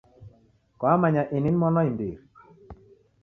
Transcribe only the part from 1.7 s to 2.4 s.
wa imbiri.